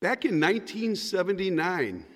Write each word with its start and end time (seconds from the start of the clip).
Back 0.00 0.24
in 0.24 0.40
1979, 0.40 2.06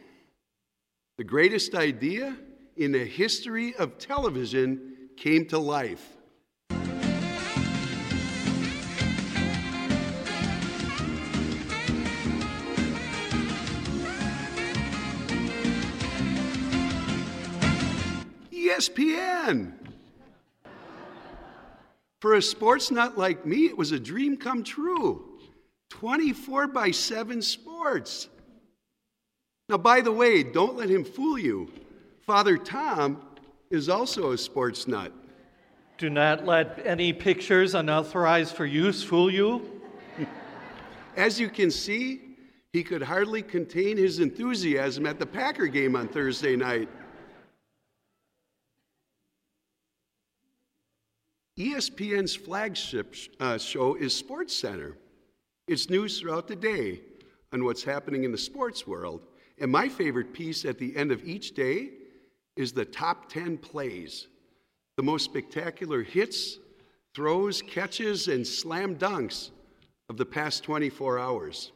the 1.19 1.25
greatest 1.25 1.75
idea 1.75 2.35
in 2.79 2.93
the 2.93 3.05
history 3.05 3.77
of 3.77 3.99
television 3.99 5.11
came 5.19 5.45
to 5.49 5.59
life. 5.59 6.17
ESPN. 18.51 19.75
For 22.23 22.33
a 22.33 22.41
sports 22.41 22.91
nut 22.91 23.19
like 23.19 23.45
me, 23.45 23.67
it 23.67 23.77
was 23.77 23.93
a 23.93 24.01
dream 24.01 24.39
come 24.39 24.65
true. 24.65 25.34
24 26.01 26.67
by 26.67 26.91
7 26.91 27.41
sports. 27.41 28.29
Now, 29.69 29.79
by 29.79 30.01
the 30.01 30.11
way, 30.11 30.43
don't 30.43 30.77
let 30.77 30.91
him 30.91 31.05
fool 31.05 31.39
you. 31.39 31.71
Father 32.27 32.59
Tom 32.59 33.23
is 33.71 33.89
also 33.89 34.33
a 34.33 34.39
sports 34.39 34.89
nut. 34.89 35.13
Do 35.97 36.11
not 36.11 36.45
let 36.45 36.85
any 36.85 37.13
pictures 37.13 37.77
unauthorized 37.77 38.57
for 38.57 38.67
use 38.67 39.05
fool 39.05 39.31
you. 39.31 39.81
As 41.17 41.39
you 41.39 41.49
can 41.49 41.71
see, 41.71 42.23
he 42.73 42.83
could 42.83 43.03
hardly 43.03 43.41
contain 43.41 43.97
his 43.97 44.19
enthusiasm 44.19 45.07
at 45.07 45.21
the 45.21 45.27
Packer 45.27 45.69
game 45.69 45.95
on 45.95 46.09
Thursday 46.09 46.57
night. 46.57 46.89
ESPN's 51.57 52.35
flagship 52.35 53.15
uh, 53.39 53.59
show 53.59 53.95
is 53.95 54.13
Sports 54.13 54.57
Center. 54.57 54.97
It's 55.67 55.89
news 55.89 56.21
throughout 56.21 56.47
the 56.47 56.57
day 56.57 57.01
on 57.53 57.65
what's 57.65 57.83
happening 57.83 58.25
in 58.25 58.33
the 58.33 58.39
sports 58.39 58.87
world. 58.87 59.27
And 59.59 59.71
my 59.71 59.89
favorite 59.89 60.33
piece 60.33 60.65
at 60.65 60.79
the 60.79 60.95
end 60.97 61.11
of 61.11 61.25
each 61.25 61.55
day 61.55 61.91
is 62.57 62.73
the 62.73 62.85
top 62.85 63.29
10 63.29 63.59
plays, 63.59 64.29
the 64.97 65.03
most 65.03 65.25
spectacular 65.25 66.03
hits, 66.03 66.59
throws, 67.15 67.63
catches, 67.63 68.29
and 68.29 68.47
slam 68.47 68.97
dunks 68.97 69.51
of 70.09 70.17
the 70.17 70.27
past 70.27 70.65
24 70.65 71.19
hours. 71.19 71.73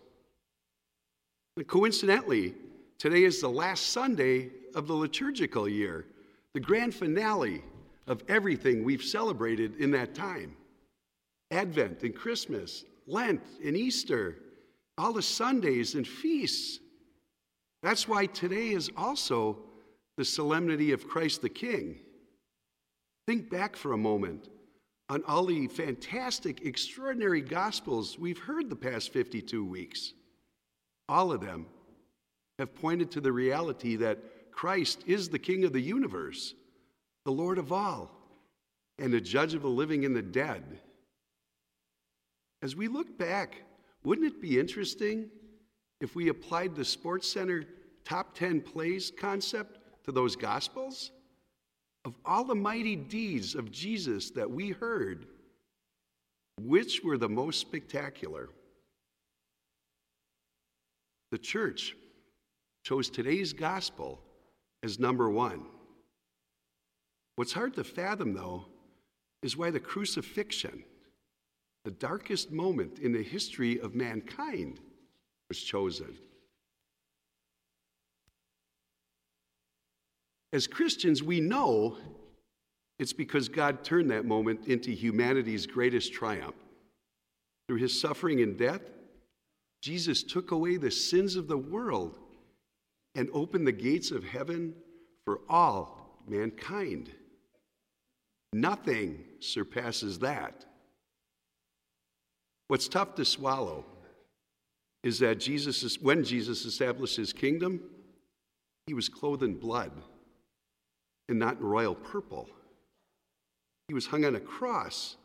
And 1.57 1.67
coincidentally, 1.67 2.55
today 2.99 3.25
is 3.25 3.41
the 3.41 3.49
last 3.49 3.87
Sunday 3.87 4.51
of 4.75 4.87
the 4.87 4.95
liturgical 4.95 5.69
year, 5.69 6.05
the 6.53 6.61
grand 6.61 6.95
finale 6.95 7.63
of 8.07 8.23
everything 8.29 8.85
we've 8.85 9.03
celebrated 9.03 9.77
in 9.77 9.91
that 9.93 10.15
time 10.15 10.57
Advent 11.51 12.03
and 12.03 12.15
Christmas, 12.15 12.85
Lent 13.09 13.43
and 13.65 13.77
Easter, 13.77 14.37
all 14.99 15.13
the 15.13 15.23
Sundays 15.23 15.95
and 15.95 16.07
feasts. 16.07 16.79
That's 17.83 18.07
why 18.07 18.27
today 18.27 18.71
is 18.71 18.91
also 18.97 19.59
the 20.17 20.25
solemnity 20.25 20.93
of 20.93 21.09
Christ 21.09 21.43
the 21.43 21.49
King. 21.49 22.01
Think 23.27 23.51
back 23.51 23.77
for 23.77 23.93
a 23.93 23.99
moment 23.99 24.49
on 25.09 25.23
all 25.27 25.47
the 25.47 25.69
fantastic, 25.69 26.67
extraordinary 26.67 27.41
gospels 27.41 28.19
we've 28.19 28.39
heard 28.39 28.69
the 28.69 28.77
past 28.77 29.13
52 29.13 29.65
weeks. 29.65 30.13
All 31.09 31.33
of 31.33 31.41
them 31.41 31.67
have 32.59 32.75
pointed 32.75 33.11
to 33.13 33.21
the 33.21 33.33
reality 33.33 33.97
that 33.97 34.19
Christ 34.53 35.05
is 35.07 35.29
the 35.29 35.39
King 35.39 35.65
of 35.65 35.73
the 35.73 35.81
universe, 35.81 36.55
the 37.25 37.33
Lord 37.33 37.59
of 37.59 37.73
all, 37.73 38.11
and 38.99 39.13
the 39.13 39.21
judge 39.21 39.55
of 39.55 39.63
the 39.63 39.69
living 39.69 40.05
and 40.05 40.15
the 40.15 40.23
dead. 40.23 40.81
As 42.63 42.75
we 42.75 42.89
look 42.89 43.19
back, 43.19 43.63
wouldn't 44.05 44.27
it 44.27 44.41
be 44.41 44.59
interesting 44.59 45.31
if 46.01 46.15
we 46.15 46.29
applied 46.29 46.75
the 46.75 46.85
Sports 46.85 47.29
Center 47.29 47.65
top 48.05 48.35
10 48.35 48.61
plays 48.61 49.13
concept 49.17 49.79
to 50.05 50.13
those 50.13 50.37
Gospels? 50.37 51.13
Of 52.05 52.15
all 52.25 52.45
the 52.45 52.55
mighty 52.55 52.97
deeds 52.97 53.55
of 53.55 53.71
Jesus 53.71 54.31
that 54.31 54.51
we 54.51 54.71
heard, 54.71 55.27
which 56.61 57.03
were 57.05 57.19
the 57.19 57.29
most 57.29 57.61
spectacular? 57.61 58.49
The 61.31 61.39
church 61.39 61.95
chose 62.83 63.11
today's 63.11 63.53
gospel 63.53 64.21
as 64.83 64.99
number 64.99 65.29
one. 65.29 65.67
What's 67.37 67.53
hard 67.53 67.75
to 67.75 67.85
fathom, 67.85 68.33
though, 68.33 68.65
is 69.43 69.57
why 69.57 69.71
the 69.71 69.81
crucifixion, 69.81 70.85
the 71.89 71.95
darkest 71.95 72.53
moment 72.53 72.99
in 72.99 73.13
the 73.13 73.23
history 73.23 73.81
of 73.81 73.95
mankind, 73.95 74.79
was 75.49 75.59
chosen. 75.59 76.19
As 80.53 80.67
Christians, 80.67 81.23
we 81.23 81.41
know 81.41 81.97
it's 82.99 83.15
because 83.15 83.49
God 83.49 83.85
turned 83.85 84.11
that 84.11 84.27
moment 84.27 84.67
into 84.67 84.91
humanity's 84.91 85.67
greatest 85.67 86.13
triumph. 86.13 86.57
Through 87.67 87.79
his 87.79 87.99
suffering 87.99 88.43
and 88.43 88.59
death, 88.59 88.83
Jesus 89.81 90.23
took 90.23 90.51
away 90.51 90.77
the 90.77 90.91
sins 90.91 91.37
of 91.37 91.49
the 91.49 91.57
world 91.57 92.19
and 93.15 93.31
opened 93.33 93.67
the 93.67 93.73
gates 93.73 94.11
of 94.11 94.25
heaven 94.25 94.75
for 95.25 95.41
all 95.49 96.21
mankind. 96.29 97.11
Nothing 98.53 99.25
surpasses 99.41 100.19
that. 100.19 100.67
What's 102.69 102.87
tough 102.87 103.15
to 103.17 103.25
swallow 103.25 103.85
is 105.03 105.19
that 105.21 105.41
Jesus, 105.41 105.99
when 106.01 106.23
Jesus 106.23 106.65
established 106.65 107.17
his 107.17 107.33
kingdom, 107.33 107.81
he 108.87 108.95
was 108.95 109.09
clothed 109.09 109.43
in 109.43 109.55
blood 109.55 109.93
and 111.29 111.39
not 111.39 111.59
in 111.59 111.65
royal 111.65 111.95
purple. 111.95 112.49
He 113.89 113.95
was 113.95 114.07
hung 114.07 114.25
on 114.25 114.35
a 114.35 114.41
cross 114.41 115.17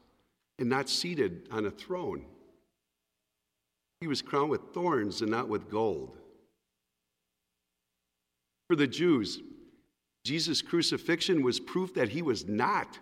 and 0.58 0.70
not 0.70 0.88
seated 0.90 1.48
on 1.52 1.66
a 1.66 1.72
throne. 1.72 2.26
He 4.00 4.08
was 4.08 4.22
crowned 4.22 4.50
with 4.50 4.74
thorns 4.74 5.22
and 5.22 5.32
not 5.32 5.50
with 5.50 5.70
gold. 5.70 6.18
For 8.70 8.76
the 8.78 8.88
Jews, 8.88 9.42
Jesus' 10.26 10.62
crucifixion 10.62 11.44
was 11.44 11.60
proof 11.60 11.94
that 11.96 12.10
he 12.10 12.22
was 12.22 12.48
not 12.48 13.00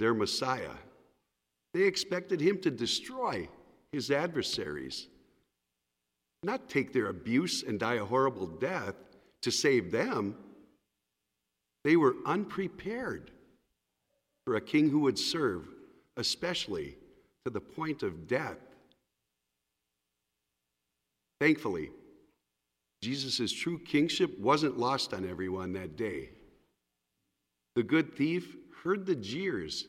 their 0.00 0.14
Messiah. 0.14 0.74
They 1.74 1.82
expected 1.82 2.40
him 2.40 2.60
to 2.62 2.70
destroy 2.70 3.48
his 3.92 4.10
adversaries, 4.10 5.08
not 6.42 6.68
take 6.68 6.92
their 6.92 7.06
abuse 7.06 7.62
and 7.62 7.78
die 7.78 7.94
a 7.94 8.04
horrible 8.04 8.46
death 8.46 8.94
to 9.42 9.50
save 9.50 9.90
them. 9.90 10.36
They 11.84 11.96
were 11.96 12.16
unprepared 12.26 13.30
for 14.46 14.56
a 14.56 14.60
king 14.60 14.88
who 14.90 15.00
would 15.00 15.18
serve, 15.18 15.68
especially 16.16 16.96
to 17.44 17.50
the 17.50 17.60
point 17.60 18.02
of 18.02 18.26
death. 18.26 18.58
Thankfully, 21.40 21.90
Jesus' 23.02 23.50
true 23.50 23.78
kingship 23.78 24.38
wasn't 24.38 24.78
lost 24.78 25.14
on 25.14 25.28
everyone 25.28 25.72
that 25.72 25.96
day. 25.96 26.30
The 27.76 27.82
good 27.82 28.14
thief 28.14 28.56
heard 28.84 29.06
the 29.06 29.14
jeers, 29.14 29.86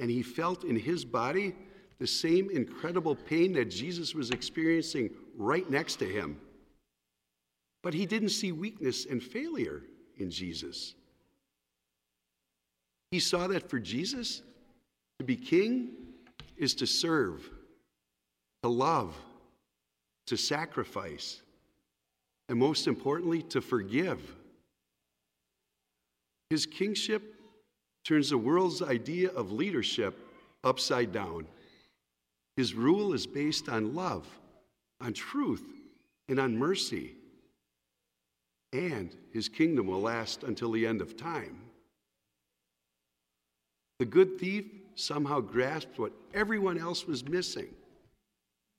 and 0.00 0.10
he 0.10 0.22
felt 0.22 0.64
in 0.64 0.76
his 0.76 1.04
body 1.04 1.54
the 1.98 2.06
same 2.06 2.50
incredible 2.50 3.14
pain 3.14 3.52
that 3.54 3.66
Jesus 3.66 4.14
was 4.14 4.30
experiencing 4.30 5.10
right 5.36 5.68
next 5.70 5.96
to 5.96 6.04
him. 6.04 6.38
But 7.82 7.94
he 7.94 8.06
didn't 8.06 8.30
see 8.30 8.52
weakness 8.52 9.06
and 9.06 9.22
failure 9.22 9.82
in 10.18 10.30
Jesus. 10.30 10.94
He 13.10 13.20
saw 13.20 13.46
that 13.46 13.70
for 13.70 13.78
Jesus, 13.78 14.42
to 15.18 15.24
be 15.24 15.36
king 15.36 15.90
is 16.56 16.74
to 16.76 16.86
serve, 16.86 17.48
to 18.62 18.68
love, 18.68 19.16
to 20.26 20.36
sacrifice, 20.36 21.40
and 22.48 22.58
most 22.58 22.86
importantly, 22.86 23.42
to 23.42 23.60
forgive. 23.60 24.34
His 26.50 26.66
kingship 26.66 27.34
turns 28.04 28.30
the 28.30 28.38
world's 28.38 28.82
idea 28.82 29.30
of 29.30 29.52
leadership 29.52 30.18
upside 30.62 31.12
down. 31.12 31.46
His 32.56 32.74
rule 32.74 33.12
is 33.12 33.26
based 33.26 33.68
on 33.68 33.94
love, 33.94 34.26
on 35.00 35.12
truth, 35.12 35.64
and 36.28 36.40
on 36.40 36.56
mercy. 36.56 37.12
And 38.72 39.14
his 39.32 39.48
kingdom 39.48 39.86
will 39.86 40.00
last 40.00 40.42
until 40.42 40.72
the 40.72 40.86
end 40.86 41.00
of 41.00 41.16
time. 41.16 41.60
The 43.98 44.06
good 44.06 44.38
thief 44.38 44.64
somehow 44.94 45.40
grasped 45.40 45.98
what 45.98 46.12
everyone 46.34 46.78
else 46.78 47.06
was 47.06 47.26
missing 47.28 47.68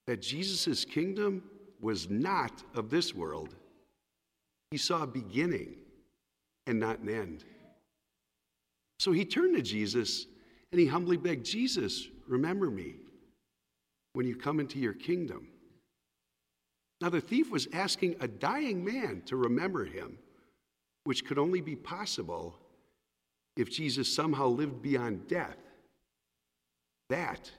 that 0.08 0.22
Jesus' 0.22 0.86
kingdom 0.86 1.44
was 1.82 2.10
not 2.10 2.64
of 2.74 2.90
this 2.90 3.14
world. 3.14 3.56
He 4.72 4.78
saw 4.78 5.04
a 5.04 5.08
beginning 5.08 5.76
and 6.66 6.80
not 6.80 7.00
an 7.00 7.10
end. 7.10 7.44
So 9.00 9.12
he 9.12 9.26
turned 9.26 9.56
to 9.56 9.62
Jesus 9.62 10.26
and 10.72 10.80
he 10.80 10.88
humbly 10.88 11.18
begged, 11.18 11.46
Jesus, 11.46 12.08
remember 12.28 12.72
me 12.72 12.96
when 14.18 14.26
you 14.26 14.36
come 14.36 14.60
into 14.60 14.80
your 14.80 14.94
kingdom. 14.94 15.48
Now, 17.02 17.10
the 17.10 17.22
thief 17.22 17.52
was 17.52 17.68
asking 17.72 18.16
a 18.20 18.28
dying 18.28 18.84
man 18.84 19.22
to 19.28 19.36
remember 19.36 19.86
him, 19.86 20.18
which 21.04 21.24
could 21.24 21.38
only 21.38 21.62
be 21.62 21.76
possible 21.76 22.58
if 23.56 23.70
Jesus 23.70 24.12
somehow 24.12 24.48
lived 24.48 24.82
beyond 24.82 25.28
death. 25.28 25.60
That 27.12 27.52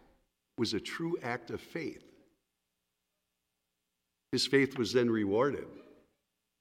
was 0.58 0.74
a 0.74 0.80
true 0.80 1.16
act 1.22 1.50
of 1.50 1.60
faith. 1.60 2.02
His 4.32 4.44
faith 4.44 4.76
was 4.76 4.92
then 4.92 5.08
rewarded. 5.08 5.68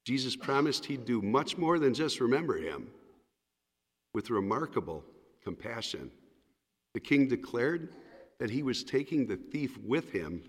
Jesus 0.06 0.36
promised 0.36 0.84
he'd 0.84 1.06
do 1.06 1.20
much 1.20 1.58
more 1.58 1.80
than 1.80 1.92
just 1.92 2.20
remember 2.20 2.56
him. 2.56 2.86
With 4.14 4.30
remarkable 4.30 5.02
compassion, 5.42 6.12
the 6.94 7.00
king 7.00 7.26
declared 7.26 7.88
that 8.38 8.50
he 8.50 8.62
was 8.62 8.84
taking 8.84 9.26
the 9.26 9.36
thief 9.36 9.76
with 9.78 10.12
him 10.12 10.42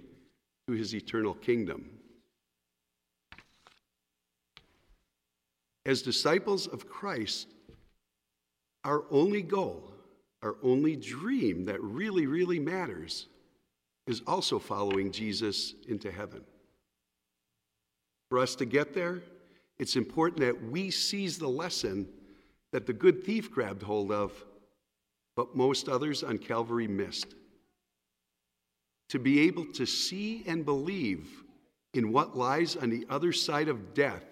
to 0.68 0.74
his 0.74 0.94
eternal 0.94 1.34
kingdom. 1.34 1.90
As 5.86 6.02
disciples 6.02 6.68
of 6.68 6.88
Christ, 6.88 7.48
our 8.84 9.06
only 9.10 9.42
goal, 9.42 9.92
our 10.44 10.56
only 10.62 10.96
dream 10.96 11.66
that 11.66 11.82
really, 11.82 12.28
really 12.28 12.60
matters 12.60 13.28
is 14.08 14.22
also 14.28 14.60
following 14.60 15.12
Jesus 15.12 15.74
into 15.88 16.12
heaven. 16.12 16.44
For 18.30 18.38
us 18.40 18.56
to 18.56 18.66
get 18.66 18.94
there, 18.94 19.22
it's 19.80 19.96
important 19.96 20.42
that 20.42 20.70
we 20.70 20.92
seize 20.92 21.38
the 21.38 21.50
lesson 21.50 22.08
that 22.72 22.86
the 22.86 22.94
good 22.94 23.24
thief 23.24 23.52
grabbed 23.52 23.82
hold 23.82 24.12
of, 24.12 24.32
but 25.36 25.56
most 25.56 25.90
others 25.90 26.24
on 26.24 26.38
Calvary 26.38 26.88
missed. 26.88 27.34
To 29.10 29.20
be 29.20 29.42
able 29.42 29.66
to 29.74 29.86
see 29.86 30.44
and 30.46 30.66
believe 30.66 31.28
in 31.94 32.12
what 32.12 32.38
lies 32.38 32.76
on 32.76 32.90
the 32.90 33.06
other 33.10 33.34
side 33.34 33.68
of 33.68 33.94
death 33.94 34.24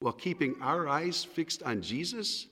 while 0.00 0.12
keeping 0.12 0.56
our 0.60 0.88
eyes 0.88 1.24
fixed 1.24 1.62
on 1.62 1.82
Jesus 1.82 2.46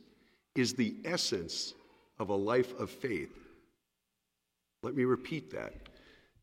is 0.55 0.75
the 0.75 0.95
essence 1.05 1.75
of 2.19 2.29
a 2.29 2.35
life 2.35 2.79
of 2.79 2.91
faith. 2.91 3.37
Let 4.83 4.95
me 4.95 5.05
repeat 5.05 5.51
that. 5.53 5.75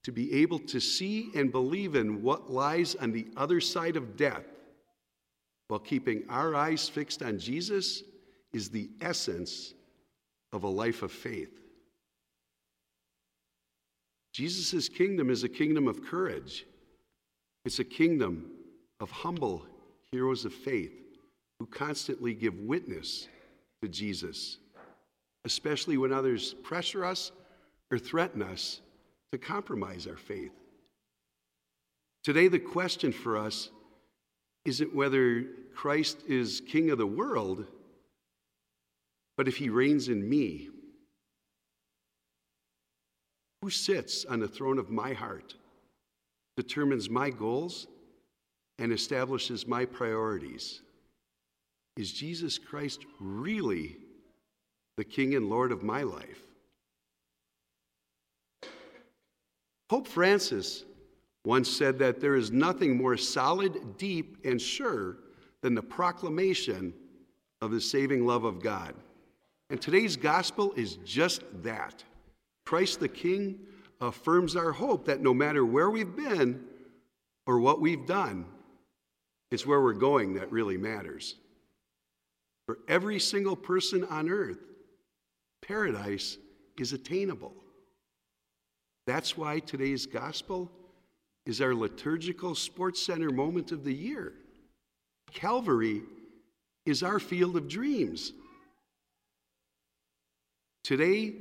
To 0.03 0.11
be 0.11 0.33
able 0.41 0.59
to 0.59 0.79
see 0.79 1.31
and 1.35 1.51
believe 1.51 1.95
in 1.95 2.21
what 2.21 2.49
lies 2.49 2.95
on 2.95 3.11
the 3.11 3.27
other 3.35 3.59
side 3.59 3.97
of 3.97 4.15
death 4.15 4.45
while 5.67 5.79
keeping 5.79 6.23
our 6.29 6.55
eyes 6.55 6.87
fixed 6.87 7.21
on 7.21 7.39
Jesus 7.39 8.03
is 8.53 8.69
the 8.69 8.89
essence 9.01 9.73
of 10.53 10.63
a 10.63 10.67
life 10.67 11.03
of 11.03 11.11
faith. 11.11 11.66
Jesus' 14.37 14.87
kingdom 14.87 15.31
is 15.31 15.43
a 15.43 15.49
kingdom 15.49 15.87
of 15.87 16.05
courage. 16.05 16.67
It's 17.65 17.79
a 17.79 17.83
kingdom 17.83 18.51
of 18.99 19.09
humble 19.09 19.65
heroes 20.11 20.45
of 20.45 20.53
faith 20.53 20.93
who 21.57 21.65
constantly 21.65 22.35
give 22.35 22.53
witness 22.59 23.27
to 23.81 23.87
Jesus, 23.87 24.59
especially 25.43 25.97
when 25.97 26.13
others 26.13 26.53
pressure 26.53 27.03
us 27.03 27.31
or 27.89 27.97
threaten 27.97 28.43
us 28.43 28.81
to 29.31 29.39
compromise 29.39 30.05
our 30.05 30.17
faith. 30.17 30.53
Today, 32.23 32.47
the 32.47 32.59
question 32.59 33.11
for 33.11 33.37
us 33.37 33.71
isn't 34.65 34.93
whether 34.93 35.45
Christ 35.73 36.19
is 36.27 36.61
king 36.61 36.91
of 36.91 36.99
the 36.99 37.07
world, 37.07 37.65
but 39.35 39.47
if 39.47 39.57
he 39.57 39.69
reigns 39.69 40.09
in 40.09 40.29
me. 40.29 40.69
Who 43.67 43.71
sits 43.71 44.23
on 44.23 44.39
the 44.39 44.47
throne 44.47 44.79
of 44.79 44.89
my 44.89 45.11
heart, 45.11 45.53
determines 46.55 47.09
my 47.09 47.29
goals, 47.29 47.87
and 48.79 48.93
establishes 48.93 49.67
my 49.67 49.83
priorities? 49.83 50.79
Is 51.97 52.13
Jesus 52.13 52.57
Christ 52.57 53.05
really 53.19 53.97
the 54.95 55.03
King 55.03 55.35
and 55.35 55.49
Lord 55.49 55.73
of 55.73 55.83
my 55.83 56.03
life? 56.03 56.39
Pope 59.89 60.07
Francis 60.07 60.85
once 61.43 61.69
said 61.69 61.99
that 61.99 62.21
there 62.21 62.37
is 62.37 62.51
nothing 62.51 62.95
more 62.95 63.17
solid, 63.17 63.97
deep, 63.97 64.37
and 64.45 64.61
sure 64.61 65.17
than 65.61 65.75
the 65.75 65.83
proclamation 65.83 66.93
of 67.61 67.71
the 67.71 67.81
saving 67.81 68.25
love 68.25 68.45
of 68.45 68.63
God. 68.63 68.93
And 69.69 69.81
today's 69.81 70.15
gospel 70.15 70.71
is 70.77 70.95
just 71.03 71.41
that. 71.63 72.05
Christ 72.67 72.99
the 72.99 73.07
King 73.07 73.59
affirms 74.01 74.57
our 74.57 74.73
hope 74.73 75.05
that 75.05 75.21
no 75.21 75.33
matter 75.33 75.65
where 75.65 75.89
we've 75.89 76.17
been 76.17 76.65
or 77.45 77.61
what 77.61 77.79
we've 77.79 78.05
done, 78.05 78.43
it's 79.51 79.65
where 79.65 79.81
we're 79.81 79.93
going 79.93 80.33
that 80.33 80.51
really 80.51 80.75
matters. 80.75 81.35
For 82.65 82.79
every 82.89 83.21
single 83.21 83.55
person 83.55 84.03
on 84.03 84.29
earth, 84.29 84.59
paradise 85.65 86.39
is 86.77 86.91
attainable. 86.91 87.53
That's 89.05 89.37
why 89.37 89.59
today's 89.59 90.05
gospel 90.05 90.69
is 91.45 91.61
our 91.61 91.73
liturgical 91.73 92.53
sports 92.53 93.01
center 93.01 93.29
moment 93.29 93.71
of 93.71 93.85
the 93.85 93.93
year. 93.93 94.33
Calvary 95.31 96.01
is 96.85 97.01
our 97.01 97.21
field 97.21 97.55
of 97.55 97.69
dreams. 97.69 98.33
Today, 100.83 101.33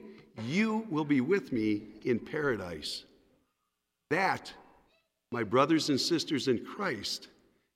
you 0.44 0.86
will 0.90 1.04
be 1.04 1.20
with 1.20 1.52
me 1.52 1.82
in 2.04 2.18
paradise. 2.18 3.04
That, 4.10 4.52
my 5.32 5.42
brothers 5.42 5.88
and 5.88 6.00
sisters 6.00 6.48
in 6.48 6.64
Christ, 6.64 7.28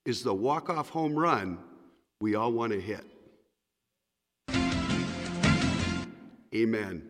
is 0.05 0.23
the 0.23 0.35
walk 0.35 0.71
off 0.71 0.89
home 0.89 1.15
run 1.15 1.59
we 2.21 2.35
all 2.35 2.53
want 2.53 2.73
to 2.73 2.81
hit. 2.81 3.05
Amen. 6.55 7.10